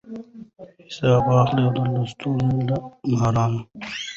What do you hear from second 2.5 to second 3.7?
له مارانو